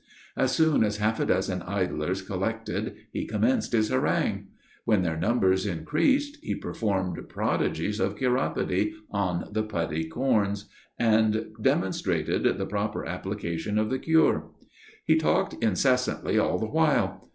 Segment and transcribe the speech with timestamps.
[0.35, 4.47] As soon as half a dozen idlers collected he commenced his harangue.
[4.83, 10.65] When their numbers increased he performed prodigies of chiropody on the putty corns,
[10.97, 14.49] and demonstrated the proper application of the cure.
[15.05, 17.29] He talked incessantly all the while.